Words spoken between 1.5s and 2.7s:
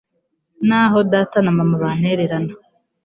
mama bantererana